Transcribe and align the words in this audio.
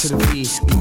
to 0.00 0.08
the 0.10 0.14
dot 0.14 0.77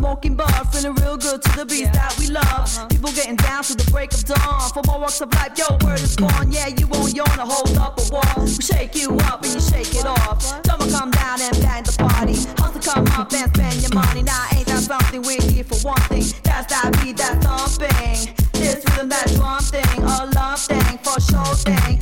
smoking 0.00 0.34
bar, 0.34 0.64
feeling 0.72 0.94
real 1.02 1.16
good 1.16 1.42
to 1.42 1.50
the 1.58 1.66
beats 1.66 1.90
that 1.90 2.16
we 2.18 2.26
love. 2.28 2.44
Uh-huh. 2.48 2.86
People 2.88 3.12
getting 3.12 3.36
down 3.36 3.62
to 3.62 3.74
the 3.74 3.88
break 3.90 4.12
of 4.14 4.24
dawn. 4.24 4.60
For 4.72 4.82
more 4.88 5.00
walks 5.00 5.20
of 5.20 5.32
life, 5.34 5.52
yo, 5.58 5.66
word 5.84 6.00
is 6.00 6.16
born. 6.16 6.50
Yeah, 6.50 6.68
you 6.68 6.86
won't 6.86 7.14
yawn 7.14 7.38
or 7.38 7.46
hold 7.46 7.76
up 7.76 8.00
a 8.00 8.04
wall. 8.08 8.44
We 8.44 8.48
shake 8.48 8.96
you 8.96 9.12
up 9.28 9.44
and 9.44 9.52
you 9.52 9.60
shake 9.60 9.92
it 9.94 10.06
off. 10.06 10.40
Come 10.64 10.80
on, 10.80 10.90
come 10.90 11.10
down 11.10 11.40
and 11.42 11.56
bang 11.60 11.84
the 11.84 11.94
party. 12.00 12.34
Hustle, 12.56 12.80
come 12.80 13.06
up 13.20 13.32
and 13.32 13.48
spend 13.54 13.76
your 13.84 13.94
money. 13.94 14.22
Now, 14.22 14.46
ain't 14.56 14.66
that 14.72 14.80
something 14.80 15.20
we're 15.20 15.42
here 15.42 15.64
for 15.64 15.78
one 15.86 16.00
thing? 16.08 16.24
That's 16.44 16.72
that 16.72 16.96
beat, 17.02 17.18
that 17.18 17.44
thumping. 17.44 18.34
This 18.56 18.80
rhythm, 18.88 19.08
that 19.10 19.28
drum 19.36 19.60
thing, 19.60 20.02
a 20.02 20.32
love 20.32 20.60
thing, 20.60 20.98
for 21.04 21.20
sure 21.20 21.54
thing. 21.60 22.00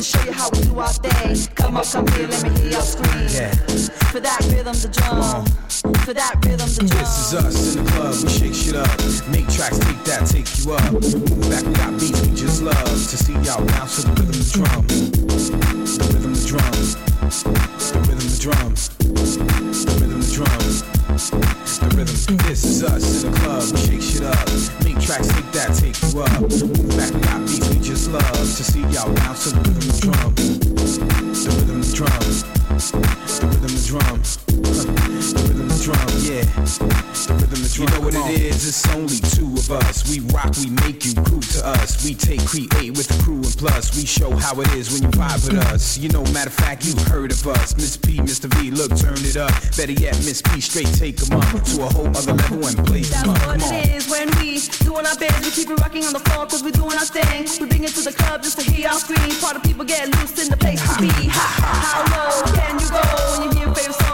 Just 0.00 0.16
show 0.16 0.24
you 0.24 0.32
how 0.32 0.48
we 0.48 0.62
do 0.62 0.78
our 0.78 0.88
thing. 0.88 1.36
Come 1.56 1.76
up, 1.76 1.84
come 1.84 2.06
here, 2.16 2.26
let 2.26 2.42
me 2.42 2.48
hear 2.58 2.70
your 2.70 2.80
scream. 2.80 3.28
Yeah. 3.28 3.52
For 4.08 4.18
that 4.20 4.40
rhythm, 4.48 4.72
the 4.72 4.88
drum. 4.88 5.44
For 6.06 6.14
that 6.14 6.40
rhythm, 6.40 6.68
the 6.72 6.88
drum. 6.88 7.04
This 7.04 7.18
is 7.20 7.34
us 7.34 7.76
in 7.76 7.84
the 7.84 7.90
club, 7.92 8.14
we 8.24 8.30
shake 8.32 8.54
shit 8.54 8.76
up. 8.76 8.88
Make 9.28 9.52
tracks, 9.52 9.76
take 9.76 10.02
that, 10.08 10.24
take 10.24 10.48
you 10.56 10.72
up. 10.72 10.90
Move 10.90 11.50
back, 11.52 11.66
we 11.68 11.74
got 11.74 11.92
beats 12.00 12.16
we 12.24 12.32
just 12.34 12.62
love. 12.62 12.80
To 12.80 13.16
see 13.20 13.36
y'all 13.44 13.60
bounce 13.76 14.00
to 14.00 14.08
the 14.08 14.24
rhythm 14.24 14.40
the 14.40 14.48
drum. 14.56 14.88
The 14.88 16.00
rhythm 16.16 16.32
the 16.32 16.48
drum. 16.48 16.72
The 16.72 18.00
rhythm 18.08 18.24
the 18.24 18.40
drum. 18.40 18.72
The 19.04 19.92
rhythm 20.00 20.24
the 20.24 20.32
drum. 20.32 21.69
The 21.80 21.86
rhythm. 21.96 22.36
This 22.46 22.64
is 22.64 22.84
us 22.84 23.24
in 23.24 23.32
the 23.32 23.38
club, 23.38 23.62
shake 23.78 24.02
shit 24.02 24.22
up. 24.22 24.36
Make 24.84 25.00
tracks, 25.00 25.28
take 25.28 25.50
that, 25.52 25.74
take 25.74 25.96
you 26.02 26.20
up. 26.20 26.40
Move 26.40 26.96
back, 26.96 27.14
we 27.14 27.20
got 27.20 27.40
beats 27.46 27.68
we 27.70 27.80
just 27.80 28.10
love. 28.10 28.22
To 28.22 28.64
see 28.64 28.80
y'all 28.88 29.12
bounce 29.14 29.50
to 29.50 29.56
the 29.56 29.70
rhythm 29.70 29.90
of 29.90 30.00
drum. 30.00 30.79
The 30.98 31.04
rhythm 31.54 31.80
of 31.80 31.86
the 31.86 31.94
drum. 31.94 32.10
The 32.10 33.46
rhythm 33.46 33.64
of 33.64 33.70
the 33.70 33.86
drum. 33.86 34.22
The 34.50 35.42
rhythm 35.46 35.70
of 35.70 35.78
the 35.78 35.84
drum, 35.84 36.10
yeah. 36.26 36.42
The 36.50 37.34
rhythm 37.38 37.52
of 37.52 37.62
the 37.62 37.70
drum. 37.70 37.80
You 37.80 37.94
know 37.94 38.00
what 38.02 38.14
it 38.14 38.40
is? 38.42 38.66
It's 38.66 38.88
only 38.90 39.18
two 39.38 39.54
of 39.54 39.70
us. 39.70 40.10
We 40.10 40.18
rock, 40.34 40.52
we 40.58 40.70
make 40.84 41.06
you 41.06 41.14
groove 41.14 41.46
to 41.54 41.66
us. 41.66 42.04
We 42.04 42.14
take, 42.14 42.44
create 42.44 42.90
with 42.96 43.06
the 43.06 43.22
crew, 43.22 43.38
and 43.38 43.54
plus 43.56 43.94
we 43.96 44.04
show 44.04 44.34
how 44.34 44.60
it 44.60 44.72
is 44.74 44.90
when 44.90 45.02
you 45.02 45.10
vibe 45.16 45.46
with 45.48 45.58
us. 45.70 45.96
You 45.96 46.08
know, 46.10 46.22
matter 46.34 46.50
of 46.50 46.54
fact, 46.54 46.84
you've 46.84 47.00
heard 47.06 47.30
of 47.30 47.46
us. 47.46 47.76
Miss 47.76 47.96
P, 47.96 48.18
Mr. 48.18 48.52
V, 48.58 48.70
look, 48.72 48.90
turn 48.98 49.18
it 49.22 49.36
up. 49.36 49.54
Better 49.76 49.92
yet, 49.92 50.18
Miss 50.26 50.42
P, 50.42 50.60
straight 50.60 50.90
take 50.98 51.16
them 51.16 51.38
up 51.38 51.62
to 51.70 51.82
a 51.82 51.88
whole 51.94 52.08
other 52.08 52.34
level 52.34 52.66
and 52.66 52.76
blaze 52.84 53.10
That's 53.10 53.22
them 53.22 53.30
what 53.30 53.60
Come 53.60 53.62
on. 53.62 53.74
it 53.74 53.94
is 53.94 54.10
when 54.10 54.26
we 54.42 54.58
doing 54.82 55.06
our 55.06 55.16
biz. 55.16 55.30
We 55.46 55.50
keep 55.54 55.70
it 55.70 55.78
rocking 55.80 56.04
on 56.04 56.12
the 56.12 56.20
floor 56.26 56.46
cause 56.46 56.62
we 56.62 56.72
doing 56.72 56.98
our 56.98 57.06
thing. 57.06 57.46
We 57.60 57.66
bring 57.70 57.84
it 57.84 57.94
to 57.94 58.02
the 58.02 58.12
club 58.12 58.42
just 58.42 58.58
to 58.58 58.64
hear 58.68 58.88
our 58.88 58.98
scream. 58.98 59.30
Part 59.40 59.56
of 59.56 59.62
people 59.62 59.84
get 59.84 60.10
loose 60.18 60.34
in 60.42 60.50
the 60.50 60.56
place 60.56 60.79
Ha, 60.82 61.46
how 61.84 62.00
low 62.16 62.42
can 62.54 62.78
you 62.80 62.88
go 62.88 63.00
when 63.38 63.52
you 63.52 63.58
hear 63.58 63.68
a 63.68 64.09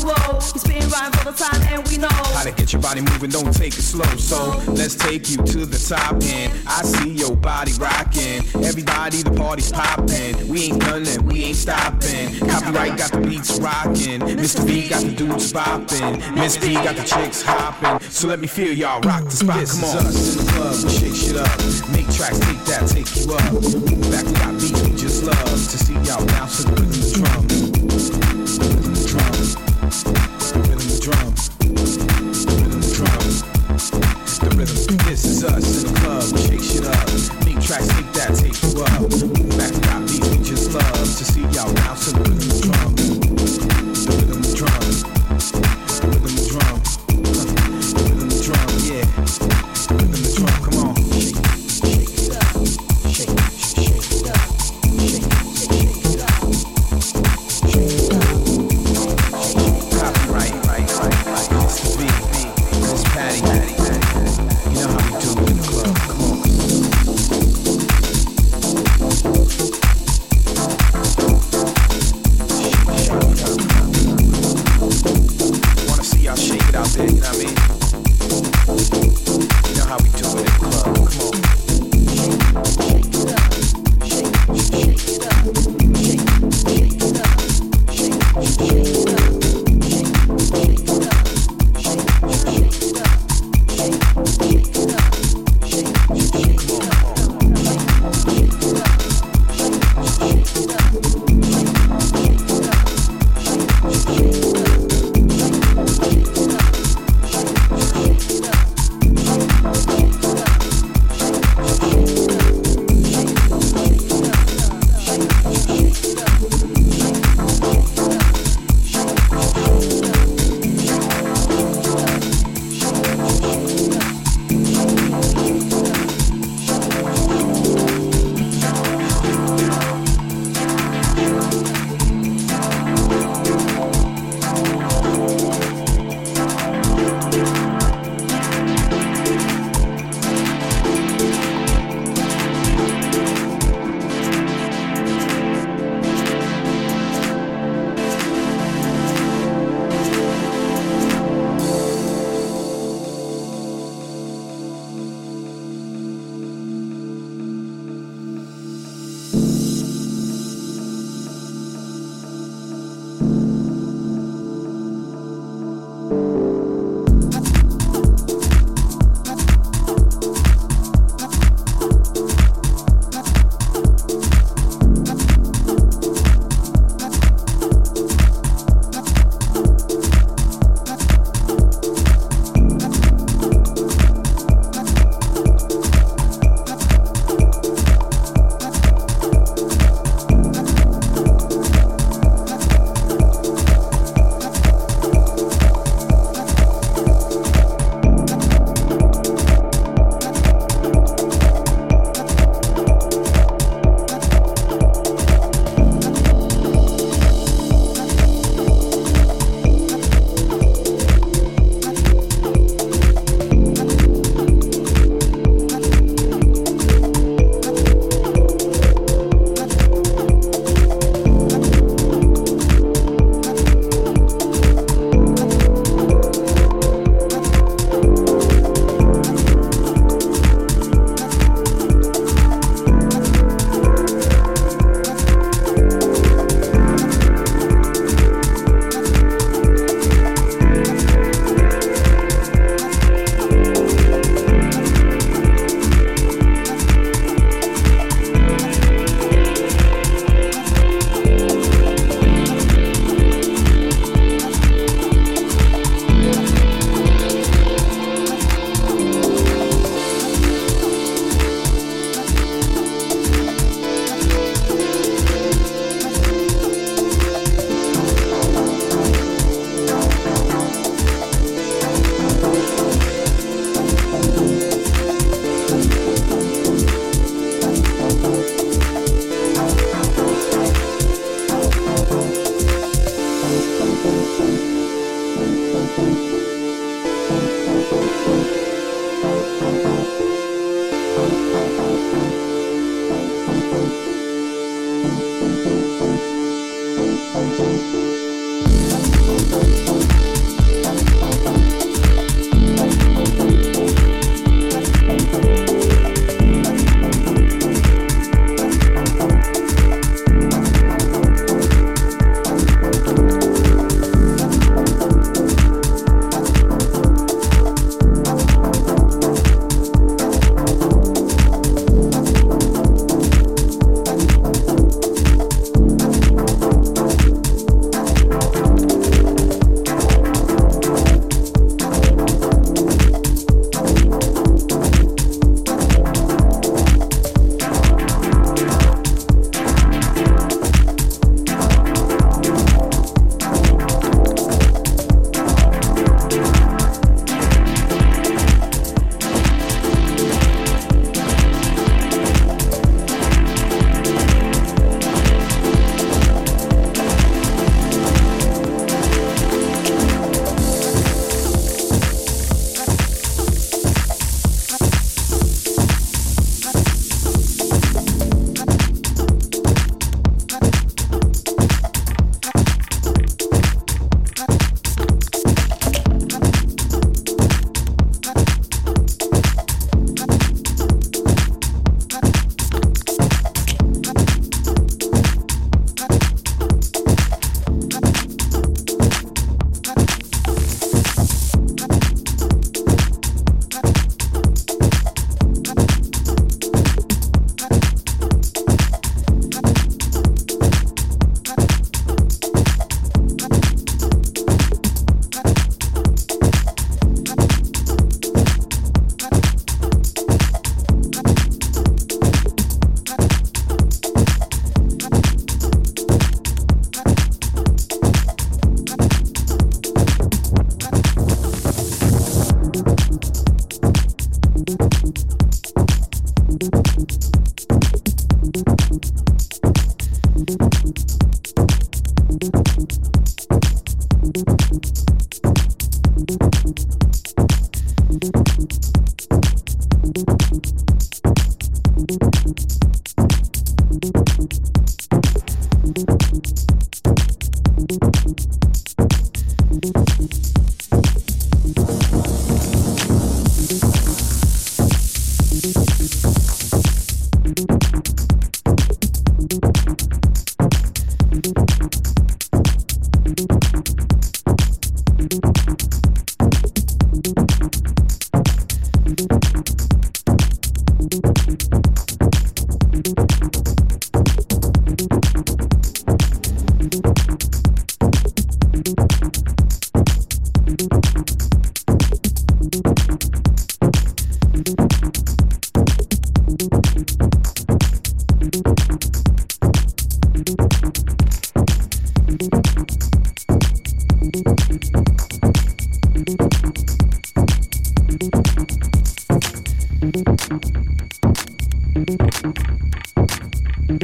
favorite 0.00 0.16
song 0.16 0.40
from 0.40 0.40
this 0.40 0.52
to 0.52 0.52
O? 0.52 0.52
We 0.54 0.60
spin 0.60 0.88
rhymes 0.90 1.16
all 1.16 1.32
the 1.32 1.38
time 1.38 1.62
and 1.72 1.88
we 1.88 1.96
know. 1.98 2.08
How 2.08 2.44
to 2.44 2.52
get 2.52 2.72
your 2.72 2.82
body 2.82 3.00
moving, 3.00 3.30
don't 3.30 3.52
take 3.52 3.74
it 3.74 3.82
slow. 3.82 4.04
So 4.16 4.58
let's 4.72 4.94
take 4.94 5.30
you 5.30 5.36
to 5.36 5.66
the 5.66 5.78
top 5.78 6.22
end. 6.22 6.52
I 6.66 6.82
see 6.82 7.10
your 7.10 7.36
body 7.36 7.72
rocking. 7.74 8.42
Everybody, 8.64 9.22
the 9.22 9.32
party's 9.32 9.72
popping. 9.72 10.48
We 10.48 10.64
ain't 10.64 10.80
done 10.80 11.06
and 11.06 11.30
we 11.30 11.44
ain't 11.44 11.56
stopping. 11.56 12.38
Copyright 12.48 12.96
got 12.98 13.12
the 13.12 13.20
beats 13.20 13.58
rocking. 13.60 14.20
Mr. 14.20 14.66
B 14.66 14.88
got 14.88 15.02
the 15.02 15.12
dudes 15.12 15.52
bopping. 15.52 16.34
Miss 16.34 16.56
P 16.56 16.74
got 16.74 16.96
the 16.96 17.04
chicks 17.04 17.42
hopping. 17.42 18.00
So 18.08 18.28
let 18.28 18.40
me 18.40 18.46
feel 18.46 18.72
y'all 18.72 19.00
rock 19.02 19.24
the 19.24 19.30
spot. 19.30 19.66
Come 19.66 19.84
on. 19.84 20.06
us 20.06 20.36
in 20.36 20.44
the 20.44 20.52
club, 20.52 20.74
we 20.84 20.90
shake 20.90 21.14
shit 21.14 21.36
up. 21.36 21.50
Make 21.92 22.08
tracks, 22.14 22.38
take 22.40 22.62
that, 22.66 22.88
take 22.88 23.10
you 23.16 23.32
up. 23.34 23.40
Back, 24.10 24.26
we 24.26 24.32
got 24.32 24.52
beats 24.60 24.82
we 24.82 24.90
just 24.96 25.24
love. 25.24 25.36
To 25.40 25.78
see 25.78 25.94
y'all 26.04 26.24
bounce 26.26 26.64
to 26.64 26.70
the 26.70 26.82
rhythm 26.82 26.90
of 26.90 27.48
the 27.48 27.60
drum. 28.16 28.20
Rhythm 28.58 29.54
drum. 29.54 29.69
The 30.02 30.29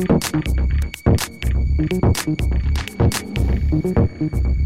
Thank 0.09 0.37
you. 4.21 4.66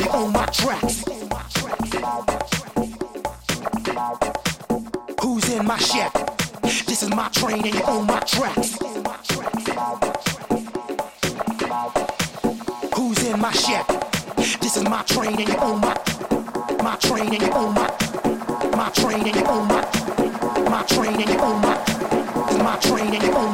you 0.00 0.08
own 0.10 0.32
my 0.32 0.46
tracks. 0.46 1.04
Who's 5.20 5.48
in 5.50 5.66
my 5.66 5.78
shack? 5.78 6.12
This 6.62 7.02
is 7.02 7.10
my 7.10 7.28
train 7.28 7.64
and 7.64 7.74
you 7.74 7.82
own 7.82 8.06
my 8.06 8.20
tracks. 8.20 8.78
Who's 12.94 13.22
in 13.24 13.40
my 13.40 13.52
shack? 13.52 13.86
This 14.60 14.76
is 14.76 14.84
my 14.84 15.02
train 15.04 15.38
and 15.38 15.48
you 15.48 15.56
own 15.56 15.80
my 15.80 15.96
my 16.82 16.96
train 16.96 17.32
and 17.32 17.42
you 17.42 17.52
own 17.52 17.74
my 17.74 17.88
my 18.76 18.90
train 18.90 19.26
and 19.26 19.36
you 19.36 19.44
own 19.46 19.68
my 19.68 19.82
my 20.70 20.82
train 20.84 21.20
and 21.20 21.30
you 21.30 21.38
own 21.38 21.60
my 21.62 21.76
my 22.62 22.76
train 22.80 23.14
and 23.14 23.22
you 23.22 23.32
own 23.32 23.44
my 23.44 23.45